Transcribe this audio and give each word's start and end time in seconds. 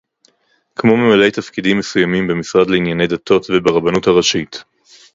כמו 0.75 0.97
ממלאי 0.97 1.31
תפקידים 1.31 1.79
מסוימים 1.79 2.27
במשרד 2.27 2.69
לענייני 2.69 3.07
דתות 3.07 3.45
וברבנות 3.49 4.07
הראשית 4.07 4.63